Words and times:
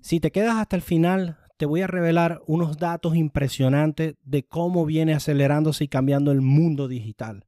Si 0.00 0.18
te 0.18 0.32
quedas 0.32 0.56
hasta 0.56 0.76
el 0.76 0.82
final, 0.82 1.36
te 1.58 1.66
voy 1.66 1.82
a 1.82 1.86
revelar 1.86 2.40
unos 2.46 2.78
datos 2.78 3.16
impresionantes 3.16 4.14
de 4.24 4.42
cómo 4.44 4.86
viene 4.86 5.12
acelerándose 5.12 5.84
y 5.84 5.88
cambiando 5.88 6.32
el 6.32 6.40
mundo 6.40 6.88
digital. 6.88 7.44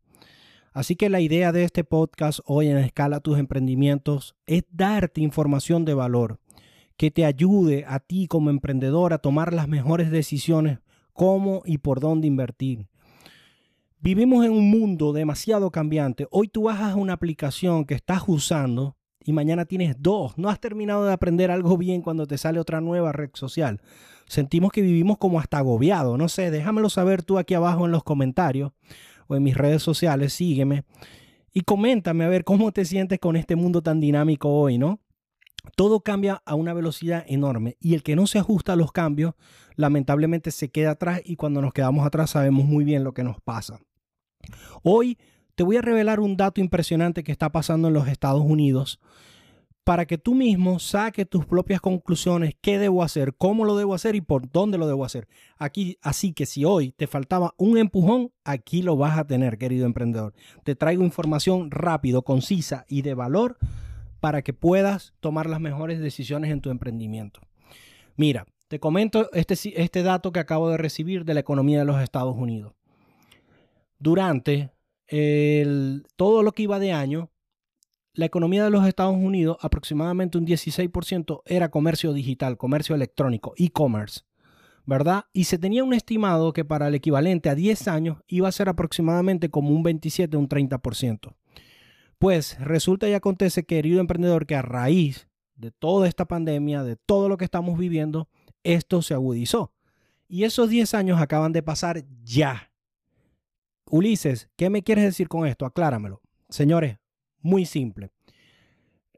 Así 0.74 0.96
que 0.96 1.08
la 1.08 1.20
idea 1.20 1.50
de 1.52 1.64
este 1.64 1.82
podcast 1.82 2.40
hoy 2.44 2.68
en 2.68 2.76
Escala 2.76 3.20
tus 3.20 3.38
emprendimientos 3.38 4.36
es 4.46 4.64
darte 4.70 5.22
información 5.22 5.84
de 5.84 5.94
valor 5.94 6.40
que 6.98 7.10
te 7.10 7.24
ayude 7.24 7.84
a 7.88 8.00
ti 8.00 8.26
como 8.26 8.50
emprendedor 8.50 9.14
a 9.14 9.18
tomar 9.18 9.54
las 9.54 9.66
mejores 9.66 10.10
decisiones 10.10 10.78
cómo 11.14 11.62
y 11.64 11.78
por 11.78 12.00
dónde 12.00 12.26
invertir. 12.26 12.86
Vivimos 13.98 14.44
en 14.44 14.52
un 14.52 14.70
mundo 14.70 15.12
demasiado 15.12 15.70
cambiante. 15.70 16.26
Hoy 16.30 16.48
tú 16.48 16.64
bajas 16.64 16.96
una 16.96 17.14
aplicación 17.14 17.86
que 17.86 17.94
estás 17.94 18.24
usando 18.26 18.96
y 19.24 19.32
mañana 19.32 19.64
tienes 19.64 19.96
dos. 19.98 20.36
No 20.36 20.48
has 20.48 20.60
terminado 20.60 21.04
de 21.04 21.12
aprender 21.12 21.50
algo 21.50 21.76
bien 21.76 22.02
cuando 22.02 22.26
te 22.26 22.38
sale 22.38 22.60
otra 22.60 22.80
nueva 22.80 23.12
red 23.12 23.30
social. 23.34 23.80
Sentimos 24.26 24.72
que 24.72 24.82
vivimos 24.82 25.18
como 25.18 25.40
hasta 25.40 25.58
agobiado. 25.58 26.16
No 26.16 26.28
sé, 26.28 26.50
déjamelo 26.50 26.90
saber 26.90 27.22
tú 27.22 27.38
aquí 27.38 27.54
abajo 27.54 27.86
en 27.86 27.92
los 27.92 28.04
comentarios 28.04 28.72
o 29.26 29.36
en 29.36 29.42
mis 29.42 29.56
redes 29.56 29.82
sociales. 29.82 30.32
Sígueme 30.32 30.84
y 31.52 31.62
coméntame 31.62 32.24
a 32.24 32.28
ver 32.28 32.44
cómo 32.44 32.72
te 32.72 32.84
sientes 32.84 33.18
con 33.18 33.36
este 33.36 33.56
mundo 33.56 33.82
tan 33.82 34.00
dinámico 34.00 34.48
hoy, 34.48 34.78
¿no? 34.78 35.00
todo 35.76 36.00
cambia 36.00 36.42
a 36.44 36.54
una 36.54 36.74
velocidad 36.74 37.24
enorme 37.28 37.76
y 37.80 37.94
el 37.94 38.02
que 38.02 38.16
no 38.16 38.26
se 38.26 38.38
ajusta 38.38 38.72
a 38.72 38.76
los 38.76 38.92
cambios 38.92 39.34
lamentablemente 39.76 40.50
se 40.50 40.70
queda 40.70 40.92
atrás 40.92 41.20
y 41.24 41.36
cuando 41.36 41.62
nos 41.62 41.72
quedamos 41.72 42.06
atrás 42.06 42.30
sabemos 42.30 42.64
muy 42.64 42.84
bien 42.84 43.04
lo 43.04 43.14
que 43.14 43.22
nos 43.22 43.40
pasa. 43.40 43.80
Hoy 44.82 45.18
te 45.54 45.62
voy 45.62 45.76
a 45.76 45.82
revelar 45.82 46.20
un 46.20 46.36
dato 46.36 46.60
impresionante 46.60 47.24
que 47.24 47.32
está 47.32 47.52
pasando 47.52 47.88
en 47.88 47.94
los 47.94 48.08
Estados 48.08 48.42
Unidos 48.42 49.00
para 49.84 50.06
que 50.06 50.16
tú 50.16 50.34
mismo 50.34 50.78
saques 50.78 51.28
tus 51.28 51.44
propias 51.44 51.80
conclusiones, 51.80 52.54
qué 52.60 52.78
debo 52.78 53.02
hacer, 53.02 53.34
cómo 53.36 53.64
lo 53.64 53.76
debo 53.76 53.94
hacer 53.94 54.14
y 54.14 54.20
por 54.20 54.50
dónde 54.50 54.78
lo 54.78 54.86
debo 54.86 55.04
hacer. 55.04 55.26
Aquí, 55.58 55.98
así 56.02 56.32
que 56.32 56.46
si 56.46 56.64
hoy 56.64 56.92
te 56.92 57.08
faltaba 57.08 57.54
un 57.56 57.78
empujón, 57.78 58.30
aquí 58.44 58.82
lo 58.82 58.96
vas 58.96 59.18
a 59.18 59.26
tener, 59.26 59.58
querido 59.58 59.86
emprendedor. 59.86 60.34
Te 60.62 60.76
traigo 60.76 61.02
información 61.02 61.70
rápido, 61.70 62.22
concisa 62.22 62.84
y 62.88 63.02
de 63.02 63.14
valor 63.14 63.58
para 64.20 64.42
que 64.42 64.52
puedas 64.52 65.14
tomar 65.18 65.48
las 65.48 65.60
mejores 65.60 65.98
decisiones 65.98 66.52
en 66.52 66.60
tu 66.60 66.70
emprendimiento. 66.70 67.40
Mira, 68.14 68.46
te 68.68 68.78
comento 68.78 69.30
este, 69.32 69.56
este 69.82 70.02
dato 70.04 70.32
que 70.32 70.40
acabo 70.40 70.70
de 70.70 70.76
recibir 70.76 71.24
de 71.24 71.34
la 71.34 71.40
economía 71.40 71.80
de 71.80 71.84
los 71.84 72.00
Estados 72.00 72.36
Unidos. 72.36 72.72
Durante 73.98 74.70
todo 76.16 76.42
lo 76.42 76.52
que 76.52 76.62
iba 76.62 76.78
de 76.78 76.92
año, 76.92 77.30
la 78.14 78.26
economía 78.26 78.64
de 78.64 78.70
los 78.70 78.86
Estados 78.86 79.16
Unidos, 79.16 79.56
aproximadamente 79.60 80.38
un 80.38 80.46
16% 80.46 81.42
era 81.46 81.70
comercio 81.70 82.12
digital, 82.12 82.56
comercio 82.56 82.94
electrónico, 82.94 83.54
e-commerce, 83.56 84.20
¿verdad? 84.84 85.24
Y 85.32 85.44
se 85.44 85.58
tenía 85.58 85.84
un 85.84 85.94
estimado 85.94 86.52
que 86.52 86.64
para 86.64 86.88
el 86.88 86.94
equivalente 86.94 87.48
a 87.48 87.54
10 87.54 87.88
años 87.88 88.18
iba 88.26 88.48
a 88.48 88.52
ser 88.52 88.68
aproximadamente 88.68 89.50
como 89.50 89.70
un 89.70 89.82
27, 89.82 90.36
un 90.36 90.48
30%. 90.48 91.34
Pues 92.18 92.58
resulta 92.60 93.08
y 93.08 93.14
acontece, 93.14 93.64
querido 93.64 94.00
emprendedor, 94.00 94.46
que 94.46 94.56
a 94.56 94.62
raíz 94.62 95.28
de 95.56 95.70
toda 95.70 96.08
esta 96.08 96.26
pandemia, 96.26 96.82
de 96.82 96.96
todo 96.96 97.28
lo 97.28 97.36
que 97.36 97.44
estamos 97.44 97.78
viviendo, 97.78 98.28
esto 98.62 99.02
se 99.02 99.14
agudizó. 99.14 99.72
Y 100.28 100.44
esos 100.44 100.68
10 100.68 100.94
años 100.94 101.20
acaban 101.20 101.52
de 101.52 101.62
pasar 101.62 102.04
ya. 102.22 102.71
Ulises, 103.92 104.48
¿qué 104.56 104.70
me 104.70 104.82
quieres 104.82 105.04
decir 105.04 105.28
con 105.28 105.46
esto? 105.46 105.66
Acláramelo. 105.66 106.22
Señores, 106.48 106.96
muy 107.42 107.66
simple. 107.66 108.10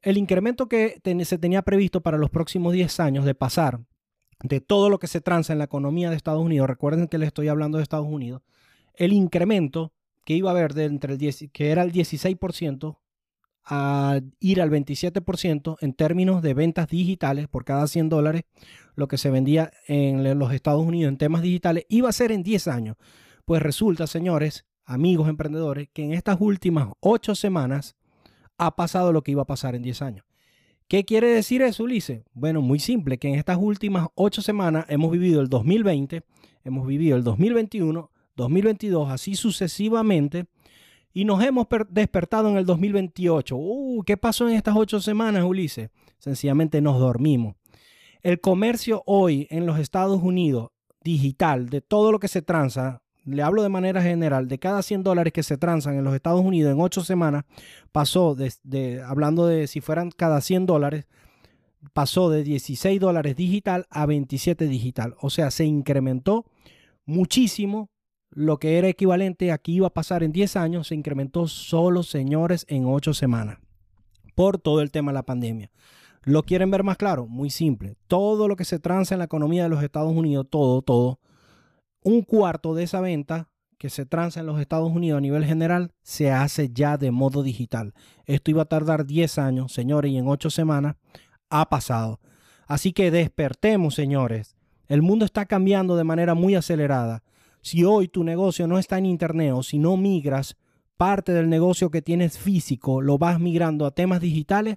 El 0.03 0.17
incremento 0.17 0.69
que 0.69 1.01
se 1.25 1.39
tenía 1.39 1.63
previsto 1.63 2.01
para 2.01 2.19
los 2.19 2.29
próximos 2.29 2.73
10 2.73 2.99
años 2.99 3.25
de 3.25 3.37
pasar 3.37 3.81
de 4.43 4.61
todo 4.61 4.91
lo 4.91 4.99
que 4.99 5.07
se 5.07 5.21
transa 5.21 5.53
en 5.53 5.61
la 5.61 5.67
economía 5.67 6.11
de 6.11 6.17
Estados 6.17 6.43
Unidos, 6.43 6.69
recuerden 6.69 7.07
que 7.07 7.19
les 7.19 7.29
estoy 7.29 7.47
hablando 7.47 7.79
de 7.79 7.85
Estados 7.85 8.09
Unidos, 8.09 8.43
el 8.95 9.13
incremento 9.13 9.93
que 10.25 10.35
iba 10.35 10.51
a 10.51 10.55
haber 10.55 10.75
de 10.75 10.87
entre 10.87 11.13
el 11.13 11.19
10, 11.19 11.51
que 11.53 11.71
era 11.71 11.85
el 11.85 11.93
16% 11.93 12.99
a 13.67 14.21
ir 14.41 14.61
al 14.61 14.71
27% 14.71 15.77
en 15.81 15.95
términos 15.95 16.43
de 16.43 16.53
ventas 16.53 16.89
digitales 16.89 17.47
por 17.47 17.65
cada 17.65 17.87
100 17.87 18.09
dólares, 18.09 18.43
lo 18.97 19.07
que 19.07 19.19
se 19.19 19.31
vendía 19.31 19.71
en 19.87 20.37
los 20.37 20.53
Estados 20.53 20.85
Unidos 20.85 21.11
en 21.11 21.17
temas 21.17 21.43
digitales, 21.43 21.87
iba 21.89 22.09
a 22.09 22.13
ser 22.13 22.33
en 22.33 22.43
10 22.43 22.67
años. 22.67 22.97
Pues 23.45 23.63
resulta, 23.63 24.07
señores, 24.07 24.67
amigos 24.85 25.29
emprendedores, 25.29 25.89
que 25.93 26.05
en 26.05 26.13
estas 26.13 26.41
últimas 26.41 26.89
8 27.01 27.35
semanas 27.35 27.97
ha 28.59 28.77
pasado 28.77 29.13
lo 29.13 29.23
que 29.23 29.33
iba 29.33 29.43
a 29.43 29.47
pasar 29.47 29.75
en 29.75 29.83
10 29.83 30.03
años. 30.03 30.27
¿Qué 30.89 31.05
quiere 31.05 31.29
decir 31.29 31.63
eso, 31.63 31.85
Ulises? 31.85 32.23
Bueno, 32.33 32.61
muy 32.61 32.79
simple, 32.79 33.19
que 33.19 33.29
en 33.29 33.35
estas 33.35 33.59
últimas 33.59 34.09
8 34.15 34.43
semanas 34.43 34.87
hemos 34.89 35.11
vivido 35.11 35.41
el 35.41 35.49
2020, 35.49 36.23
hemos 36.65 36.87
vivido 36.87 37.17
el 37.17 37.25
2021 37.25 38.11
2022, 38.37 39.11
así 39.11 39.37
sucesivamente, 39.37 40.47
y 41.13 41.25
nos 41.25 41.43
hemos 41.45 41.67
despertado 41.91 42.49
en 42.51 42.57
el 42.57 42.67
2028. 42.67 43.57
Uh, 43.57 44.03
¿Qué 44.05 44.17
pasó 44.17 44.49
en 44.49 44.57
estas 44.57 44.75
ocho 44.77 45.01
semanas, 45.01 45.45
Ulises? 45.45 45.91
Sencillamente 46.19 46.81
nos 46.81 46.99
dormimos. 46.99 47.55
El 48.23 48.41
comercio 48.41 49.03
hoy 49.07 49.47
en 49.51 49.67
los 49.67 49.79
Estados 49.79 50.21
Unidos, 50.23 50.71
digital, 51.03 51.69
de 51.69 51.83
todo 51.83 52.11
lo 52.11 52.19
que 52.19 52.29
se 52.29 52.43
transa, 52.43 53.03
le 53.25 53.43
hablo 53.43 53.63
de 53.63 53.69
manera 53.69 54.03
general, 54.03 54.49
de 54.49 54.59
cada 54.59 54.83
100 54.83 55.03
dólares 55.03 55.33
que 55.33 55.43
se 55.43 55.57
transan 55.57 55.97
en 55.97 56.05
los 56.05 56.15
Estados 56.15 56.43
Unidos 56.43 56.73
en 56.73 56.81
ocho 56.81 57.03
semanas, 57.03 57.45
pasó 57.93 58.35
de, 58.35 59.03
hablando 59.07 59.47
de 59.47 59.67
si 59.67 59.81
fueran 59.81 60.11
cada 60.11 60.41
100 60.41 60.67
dólares, 60.67 61.07
pasó 61.93 62.31
de 62.31 62.43
16 62.45 63.01
dólares 63.01 63.37
digital 63.37 63.87
a 63.91 64.07
27 64.07 64.67
digital. 64.67 65.15
O 65.21 65.31
sea, 65.31 65.51
se 65.51 65.65
incrementó 65.65 66.45
muchísimo 67.05 67.91
lo 68.31 68.59
que 68.59 68.79
era 68.79 68.89
equivalente 68.89 69.53
a 69.53 69.59
que 69.59 69.73
iba 69.73 69.87
a 69.87 69.95
pasar 69.95 70.23
en 70.23 70.33
10 70.33 70.57
años 70.57 70.89
se 70.89 70.95
incrementó 70.95 71.47
solo, 71.47 72.03
señores, 72.03 72.67
en 72.69 72.85
8 72.87 73.15
semanas 73.15 73.59
por 74.35 74.59
todo 74.59 74.81
el 74.81 74.91
tema 74.91 75.13
de 75.13 75.15
la 75.15 75.23
pandemia. 75.23 75.71
¿Lo 76.23 76.43
quieren 76.43 76.71
ver 76.71 76.83
más 76.83 76.97
claro? 76.97 77.27
Muy 77.27 77.51
simple. 77.51 77.97
Todo 78.07 78.49
lo 78.49 78.57
que 78.57 78.65
se 78.65 78.79
transa 78.79 79.15
en 79.15 79.19
la 79.19 79.27
economía 79.27 79.65
de 79.65 79.69
los 79.69 79.83
Estados 79.83 80.13
Unidos, 80.13 80.47
todo, 80.51 80.83
todo, 80.83 81.21
un 82.05 82.23
cuarto 82.23 82.75
de 82.75 82.85
esa 82.85 83.01
venta 83.01 83.49
que 83.79 83.91
se 83.91 84.07
transa 84.07 84.41
en 84.41 84.47
los 84.47 84.61
Estados 84.61 84.93
Unidos 84.93 85.19
a 85.19 85.21
nivel 85.21 85.45
general 85.45 85.93
se 86.03 86.31
hace 86.31 86.71
ya 86.73 86.97
de 86.97 87.11
modo 87.11 87.43
digital. 87.43 87.93
Esto 88.25 88.51
iba 88.51 88.63
a 88.63 88.67
tardar 88.67 89.05
10 89.05 89.39
años, 89.39 89.73
señores, 89.73 90.13
y 90.13 90.19
en 90.19 90.29
8 90.29 90.51
semanas 90.51 90.97
ha 91.51 91.69
pasado. 91.69 92.21
Así 92.67 92.93
que 92.93 93.11
despertemos, 93.11 93.95
señores. 93.95 94.57
El 94.87 95.03
mundo 95.03 95.25
está 95.25 95.47
cambiando 95.47 95.97
de 95.97 96.05
manera 96.05 96.35
muy 96.35 96.55
acelerada. 96.55 97.25
Si 97.63 97.85
hoy 97.85 98.09
tu 98.09 98.23
negocio 98.23 98.67
no 98.67 98.79
está 98.79 98.99
en 98.99 99.07
Internet 99.07 99.53
o 99.55 99.63
si 99.63 99.79
no 99.79 99.97
migras 99.97 100.57
parte 100.97 101.33
del 101.33 101.49
negocio 101.49 101.91
que 101.91 102.03
tienes 102.03 102.39
físico, 102.39 103.01
lo 103.01 103.19
vas 103.19 103.41
migrando 103.41 103.87
a 103.87 103.91
temas 103.91 104.21
digitales, 104.21 104.77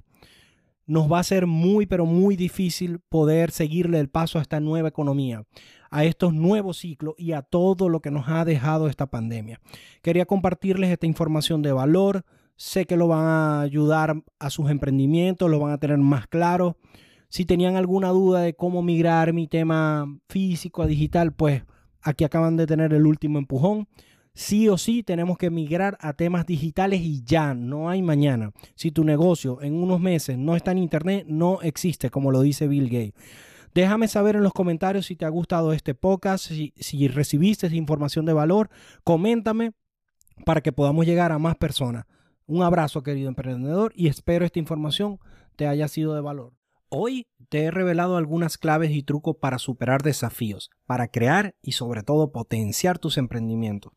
nos 0.85 1.11
va 1.11 1.19
a 1.19 1.23
ser 1.23 1.45
muy, 1.45 1.85
pero 1.85 2.05
muy 2.05 2.37
difícil 2.37 2.99
poder 3.09 3.51
seguirle 3.51 3.99
el 3.99 4.09
paso 4.09 4.39
a 4.39 4.41
esta 4.41 4.59
nueva 4.61 4.87
economía, 4.87 5.43
a 5.89 6.03
estos 6.03 6.33
nuevos 6.33 6.77
ciclos 6.77 7.15
y 7.17 7.31
a 7.31 7.41
todo 7.41 7.89
lo 7.89 8.01
que 8.01 8.11
nos 8.11 8.27
ha 8.27 8.45
dejado 8.45 8.87
esta 8.87 9.07
pandemia. 9.07 9.59
Quería 10.01 10.25
compartirles 10.25 10.91
esta 10.91 11.05
información 11.05 11.61
de 11.61 11.71
valor. 11.71 12.25
Sé 12.55 12.85
que 12.85 12.97
lo 12.97 13.07
van 13.07 13.25
a 13.25 13.61
ayudar 13.61 14.23
a 14.39 14.49
sus 14.49 14.69
emprendimientos, 14.69 15.49
lo 15.49 15.59
van 15.59 15.73
a 15.73 15.77
tener 15.77 15.97
más 15.97 16.27
claro. 16.27 16.77
Si 17.29 17.45
tenían 17.45 17.75
alguna 17.75 18.09
duda 18.09 18.41
de 18.41 18.55
cómo 18.55 18.81
migrar 18.81 19.33
mi 19.33 19.47
tema 19.47 20.05
físico 20.29 20.81
a 20.81 20.87
digital, 20.87 21.33
pues 21.33 21.63
aquí 22.01 22.23
acaban 22.23 22.55
de 22.55 22.65
tener 22.65 22.93
el 22.93 23.05
último 23.05 23.37
empujón. 23.37 23.87
Sí 24.33 24.69
o 24.69 24.77
sí 24.77 25.01
tenemos 25.01 25.37
que 25.39 25.49
migrar 25.49 25.97
a 25.99 26.13
temas 26.13 26.45
digitales 26.45 27.01
y 27.01 27.23
ya, 27.23 27.55
no 27.55 27.89
hay 27.89 28.03
mañana. 28.03 28.51
Si 28.75 28.91
tu 28.91 29.03
negocio 29.03 29.61
en 29.63 29.73
unos 29.73 29.99
meses 29.99 30.37
no 30.37 30.55
está 30.55 30.71
en 30.71 30.77
Internet, 30.77 31.25
no 31.27 31.61
existe, 31.61 32.11
como 32.11 32.31
lo 32.31 32.41
dice 32.41 32.67
Bill 32.67 32.85
Gates. 32.85 33.15
Déjame 33.77 34.07
saber 34.07 34.35
en 34.35 34.41
los 34.41 34.53
comentarios 34.53 35.05
si 35.05 35.15
te 35.15 35.23
ha 35.23 35.29
gustado 35.29 35.71
este 35.71 35.93
podcast, 35.93 36.47
si, 36.47 36.73
si 36.77 37.07
recibiste 37.07 37.67
información 37.75 38.25
de 38.25 38.33
valor, 38.33 38.71
coméntame 39.03 39.73
para 40.45 40.61
que 40.61 40.71
podamos 40.71 41.05
llegar 41.05 41.31
a 41.31 41.37
más 41.37 41.57
personas. 41.57 42.07
Un 42.47 42.63
abrazo, 42.63 43.03
querido 43.03 43.29
emprendedor, 43.29 43.93
y 43.95 44.07
espero 44.07 44.45
esta 44.45 44.57
información 44.57 45.19
te 45.55 45.67
haya 45.67 45.87
sido 45.89 46.15
de 46.15 46.21
valor. 46.21 46.53
Hoy 46.89 47.27
te 47.49 47.65
he 47.65 47.69
revelado 47.69 48.17
algunas 48.17 48.57
claves 48.57 48.89
y 48.89 49.03
trucos 49.03 49.35
para 49.39 49.59
superar 49.59 50.01
desafíos, 50.01 50.71
para 50.87 51.09
crear 51.09 51.53
y 51.61 51.73
sobre 51.73 52.01
todo 52.01 52.31
potenciar 52.31 52.97
tus 52.97 53.19
emprendimientos. 53.19 53.93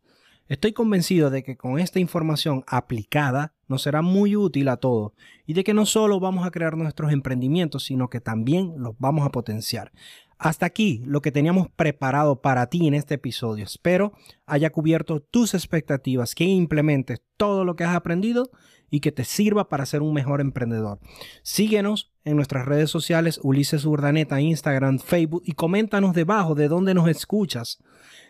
Estoy 0.50 0.72
convencido 0.72 1.30
de 1.30 1.44
que 1.44 1.56
con 1.56 1.78
esta 1.78 2.00
información 2.00 2.64
aplicada 2.66 3.54
nos 3.68 3.82
será 3.82 4.02
muy 4.02 4.34
útil 4.34 4.66
a 4.66 4.78
todos 4.78 5.12
y 5.46 5.52
de 5.52 5.62
que 5.62 5.74
no 5.74 5.86
solo 5.86 6.18
vamos 6.18 6.44
a 6.44 6.50
crear 6.50 6.76
nuestros 6.76 7.12
emprendimientos, 7.12 7.84
sino 7.84 8.10
que 8.10 8.20
también 8.20 8.74
los 8.76 8.98
vamos 8.98 9.24
a 9.24 9.30
potenciar. 9.30 9.92
Hasta 10.38 10.66
aquí 10.66 11.04
lo 11.06 11.22
que 11.22 11.30
teníamos 11.30 11.68
preparado 11.68 12.40
para 12.42 12.66
ti 12.66 12.88
en 12.88 12.94
este 12.94 13.14
episodio. 13.14 13.62
Espero 13.62 14.12
haya 14.44 14.70
cubierto 14.70 15.20
tus 15.20 15.54
expectativas, 15.54 16.34
que 16.34 16.42
implementes 16.42 17.22
todo 17.36 17.64
lo 17.64 17.76
que 17.76 17.84
has 17.84 17.94
aprendido 17.94 18.50
y 18.90 18.98
que 18.98 19.12
te 19.12 19.22
sirva 19.22 19.68
para 19.68 19.86
ser 19.86 20.02
un 20.02 20.12
mejor 20.12 20.40
emprendedor. 20.40 20.98
Síguenos 21.44 22.10
en 22.24 22.34
nuestras 22.34 22.66
redes 22.66 22.90
sociales 22.90 23.38
Ulises 23.44 23.84
Urdaneta, 23.84 24.40
Instagram, 24.40 24.98
Facebook 24.98 25.44
y 25.46 25.52
coméntanos 25.52 26.12
debajo 26.12 26.56
de 26.56 26.66
dónde 26.66 26.92
nos 26.92 27.08
escuchas. 27.08 27.78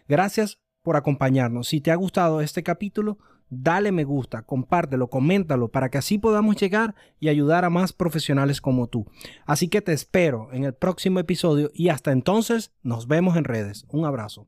Gracias 0.06 0.58
por 0.82 0.96
acompañarnos. 0.96 1.68
Si 1.68 1.80
te 1.80 1.90
ha 1.90 1.96
gustado 1.96 2.40
este 2.40 2.62
capítulo, 2.62 3.18
dale 3.50 3.92
me 3.92 4.04
gusta, 4.04 4.42
compártelo, 4.42 5.08
coméntalo 5.08 5.68
para 5.68 5.90
que 5.90 5.98
así 5.98 6.18
podamos 6.18 6.56
llegar 6.56 6.94
y 7.18 7.28
ayudar 7.28 7.64
a 7.64 7.70
más 7.70 7.92
profesionales 7.92 8.60
como 8.60 8.86
tú. 8.86 9.06
Así 9.44 9.68
que 9.68 9.82
te 9.82 9.92
espero 9.92 10.48
en 10.52 10.64
el 10.64 10.72
próximo 10.72 11.18
episodio 11.18 11.70
y 11.74 11.88
hasta 11.88 12.12
entonces 12.12 12.72
nos 12.82 13.08
vemos 13.08 13.36
en 13.36 13.44
redes. 13.44 13.84
Un 13.88 14.04
abrazo. 14.04 14.46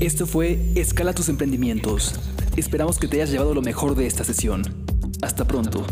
Esto 0.00 0.26
fue 0.26 0.58
Escala 0.74 1.14
tus 1.14 1.28
emprendimientos. 1.28 2.14
Esperamos 2.56 2.98
que 2.98 3.08
te 3.08 3.16
hayas 3.16 3.30
llevado 3.30 3.54
lo 3.54 3.62
mejor 3.62 3.94
de 3.94 4.06
esta 4.06 4.24
sesión. 4.24 4.62
Hasta 5.22 5.44
pronto. 5.46 5.86